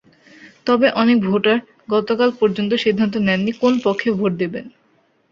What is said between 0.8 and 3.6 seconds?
অনেক ভোটার গতকাল পর্যন্ত সিদ্ধান্ত নেননি,